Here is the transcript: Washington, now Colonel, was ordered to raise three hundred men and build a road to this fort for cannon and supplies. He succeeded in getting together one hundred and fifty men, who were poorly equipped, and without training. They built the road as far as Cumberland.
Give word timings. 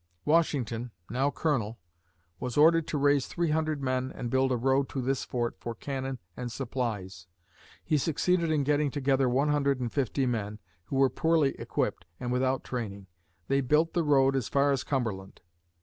Washington, 0.25 0.89
now 1.11 1.29
Colonel, 1.29 1.77
was 2.39 2.57
ordered 2.57 2.87
to 2.87 2.97
raise 2.97 3.27
three 3.27 3.51
hundred 3.51 3.83
men 3.83 4.11
and 4.15 4.31
build 4.31 4.51
a 4.51 4.57
road 4.57 4.89
to 4.89 4.99
this 4.99 5.23
fort 5.23 5.55
for 5.59 5.75
cannon 5.75 6.17
and 6.35 6.51
supplies. 6.51 7.27
He 7.83 7.99
succeeded 7.99 8.49
in 8.49 8.63
getting 8.63 8.89
together 8.89 9.29
one 9.29 9.49
hundred 9.49 9.79
and 9.79 9.93
fifty 9.93 10.25
men, 10.25 10.57
who 10.85 10.95
were 10.95 11.11
poorly 11.11 11.51
equipped, 11.59 12.07
and 12.19 12.31
without 12.31 12.63
training. 12.63 13.05
They 13.47 13.61
built 13.61 13.93
the 13.93 14.01
road 14.01 14.35
as 14.35 14.49
far 14.49 14.71
as 14.71 14.83
Cumberland. 14.83 15.39